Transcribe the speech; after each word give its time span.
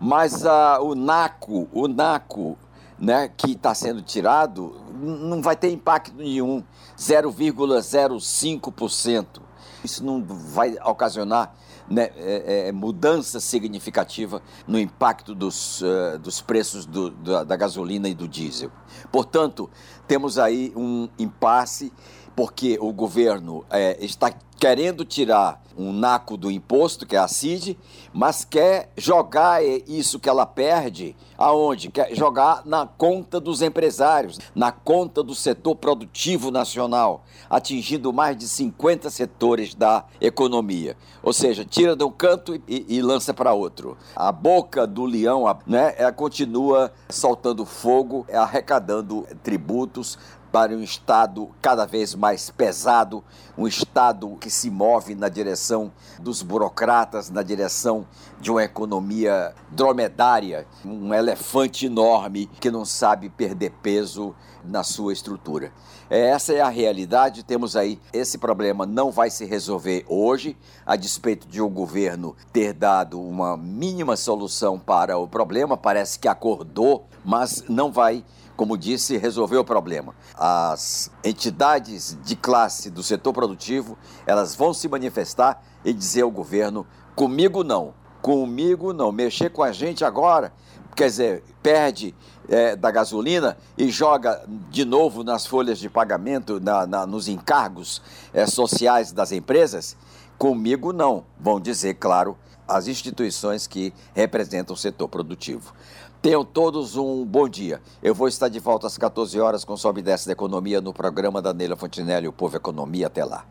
Mas 0.00 0.44
ah, 0.44 0.80
o 0.80 0.96
NACO, 0.96 1.68
o 1.72 1.86
NACO 1.86 2.58
né, 2.98 3.30
que 3.36 3.52
está 3.52 3.74
sendo 3.74 4.02
tirado, 4.02 4.74
não 4.98 5.40
vai 5.40 5.56
ter 5.56 5.70
impacto 5.70 6.14
nenhum, 6.14 6.62
0,05%. 6.98 9.40
Isso 9.84 10.04
não 10.04 10.24
vai 10.24 10.76
ocasionar 10.84 11.54
né, 11.88 12.10
é, 12.16 12.68
é, 12.68 12.72
mudança 12.72 13.40
significativa 13.40 14.42
no 14.66 14.78
impacto 14.78 15.34
dos, 15.34 15.80
uh, 15.80 16.18
dos 16.18 16.40
preços 16.40 16.84
do, 16.84 17.10
da, 17.10 17.44
da 17.44 17.56
gasolina 17.56 18.08
e 18.08 18.14
do 18.14 18.28
diesel. 18.28 18.70
Portanto, 19.10 19.70
temos 20.06 20.38
aí 20.38 20.72
um 20.76 21.08
impasse 21.18 21.92
porque 22.36 22.78
o 22.80 22.92
governo 22.92 23.64
é, 23.70 24.04
está 24.04 24.32
querendo 24.58 25.04
tirar 25.04 25.62
um 25.76 25.92
naco 25.92 26.36
do 26.36 26.50
imposto, 26.50 27.06
que 27.06 27.14
é 27.14 27.18
a 27.20 27.28
CID, 27.28 27.78
mas 28.12 28.44
quer 28.44 28.90
jogar 28.96 29.64
isso 29.64 30.18
que 30.18 30.28
ela 30.28 30.44
perde 30.44 31.14
aonde? 31.36 31.88
Quer 31.88 32.12
jogar 32.16 32.62
na 32.66 32.84
conta 32.84 33.38
dos 33.38 33.62
empresários, 33.62 34.40
na 34.54 34.72
conta 34.72 35.22
do 35.22 35.36
setor 35.36 35.76
produtivo 35.76 36.50
nacional, 36.50 37.24
atingindo 37.48 38.12
mais 38.12 38.36
de 38.36 38.48
50 38.48 39.08
setores 39.08 39.72
da 39.72 40.04
economia. 40.20 40.96
Ou 41.22 41.32
seja, 41.32 41.64
tira 41.64 41.94
de 41.94 42.02
um 42.02 42.10
canto 42.10 42.60
e, 42.66 42.84
e 42.88 43.00
lança 43.00 43.32
para 43.32 43.52
outro. 43.52 43.96
A 44.16 44.32
boca 44.32 44.84
do 44.84 45.04
leão 45.04 45.44
né, 45.64 45.94
é, 45.96 46.10
continua 46.10 46.92
soltando 47.08 47.64
fogo, 47.64 48.26
arrecadando 48.32 49.24
tributos, 49.44 50.18
para 50.52 50.72
um 50.72 50.82
Estado 50.82 51.50
cada 51.60 51.86
vez 51.86 52.14
mais 52.14 52.50
pesado, 52.50 53.22
um 53.56 53.66
Estado 53.66 54.36
que 54.40 54.50
se 54.50 54.70
move 54.70 55.14
na 55.14 55.28
direção 55.28 55.92
dos 56.18 56.42
burocratas, 56.42 57.30
na 57.30 57.42
direção 57.42 58.06
de 58.40 58.50
uma 58.50 58.64
economia 58.64 59.54
dromedária, 59.70 60.66
um 60.84 61.12
elefante 61.12 61.86
enorme 61.86 62.46
que 62.60 62.70
não 62.70 62.84
sabe 62.84 63.28
perder 63.28 63.72
peso 63.82 64.34
na 64.68 64.84
sua 64.84 65.12
estrutura. 65.12 65.72
Essa 66.10 66.52
é 66.52 66.60
a 66.60 66.68
realidade, 66.68 67.42
temos 67.42 67.74
aí 67.76 68.00
esse 68.12 68.38
problema 68.38 68.86
não 68.86 69.10
vai 69.10 69.30
se 69.30 69.44
resolver 69.44 70.04
hoje, 70.08 70.56
a 70.86 70.96
despeito 70.96 71.48
de 71.48 71.60
o 71.60 71.66
um 71.66 71.70
governo 71.70 72.36
ter 72.52 72.72
dado 72.72 73.20
uma 73.20 73.56
mínima 73.56 74.16
solução 74.16 74.78
para 74.78 75.18
o 75.18 75.26
problema, 75.26 75.76
parece 75.76 76.18
que 76.18 76.28
acordou, 76.28 77.06
mas 77.24 77.64
não 77.68 77.90
vai 77.90 78.24
como 78.58 78.76
disse, 78.76 79.16
resolver 79.16 79.56
o 79.56 79.64
problema. 79.64 80.12
As 80.34 81.12
entidades 81.22 82.18
de 82.24 82.34
classe 82.34 82.90
do 82.90 83.04
setor 83.04 83.32
produtivo, 83.32 83.96
elas 84.26 84.56
vão 84.56 84.74
se 84.74 84.88
manifestar 84.88 85.62
e 85.84 85.92
dizer 85.92 86.22
ao 86.22 86.30
governo: 86.30 86.84
comigo 87.14 87.62
não, 87.62 87.94
comigo 88.20 88.92
não, 88.92 89.12
mexer 89.12 89.50
com 89.50 89.62
a 89.62 89.70
gente 89.70 90.04
agora, 90.04 90.52
quer 90.98 91.06
dizer, 91.06 91.44
perde 91.62 92.12
é, 92.48 92.74
da 92.74 92.90
gasolina 92.90 93.56
e 93.76 93.88
joga 93.88 94.42
de 94.68 94.84
novo 94.84 95.22
nas 95.22 95.46
folhas 95.46 95.78
de 95.78 95.88
pagamento, 95.88 96.58
na, 96.58 96.88
na 96.88 97.06
nos 97.06 97.28
encargos 97.28 98.02
é, 98.34 98.44
sociais 98.46 99.12
das 99.12 99.30
empresas. 99.30 99.96
Comigo 100.36 100.92
não, 100.92 101.24
vão 101.38 101.60
dizer, 101.60 101.94
claro, 101.94 102.36
as 102.66 102.88
instituições 102.88 103.68
que 103.68 103.94
representam 104.12 104.74
o 104.74 104.76
setor 104.76 105.08
produtivo. 105.08 105.72
Tenham 106.20 106.44
todos 106.44 106.96
um 106.96 107.24
bom 107.24 107.48
dia. 107.48 107.80
Eu 108.02 108.12
vou 108.12 108.26
estar 108.26 108.48
de 108.48 108.58
volta 108.58 108.88
às 108.88 108.98
14 108.98 109.38
horas 109.38 109.64
com 109.64 109.76
Sobe 109.76 110.00
e 110.00 110.02
Desce 110.02 110.26
da 110.26 110.32
Economia 110.32 110.80
no 110.80 110.92
programa 110.92 111.40
da 111.40 111.54
Neila 111.54 111.76
Fontinelli, 111.76 112.26
o 112.26 112.32
Povo 112.32 112.56
Economia. 112.56 113.06
Até 113.06 113.24
lá. 113.24 113.44